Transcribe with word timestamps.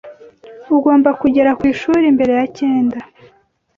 Ugomba 0.75 1.09
kugera 1.21 1.51
ku 1.57 1.63
ishuri 1.71 2.05
mbere 2.15 2.33
ya 2.39 2.45
cyenda. 2.57 2.97